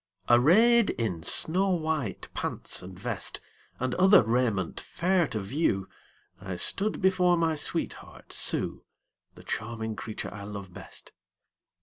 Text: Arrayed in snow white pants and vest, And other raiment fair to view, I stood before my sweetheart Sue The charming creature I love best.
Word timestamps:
Arrayed 0.27 0.89
in 0.97 1.21
snow 1.21 1.69
white 1.69 2.27
pants 2.33 2.81
and 2.81 2.97
vest, 2.97 3.39
And 3.79 3.93
other 3.93 4.23
raiment 4.23 4.79
fair 4.79 5.27
to 5.27 5.39
view, 5.39 5.87
I 6.41 6.55
stood 6.55 7.01
before 7.03 7.37
my 7.37 7.55
sweetheart 7.55 8.33
Sue 8.33 8.83
The 9.35 9.43
charming 9.43 9.95
creature 9.95 10.33
I 10.33 10.41
love 10.41 10.73
best. 10.73 11.11